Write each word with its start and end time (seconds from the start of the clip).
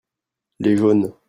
les 0.59 0.75
jaunes. 0.77 1.13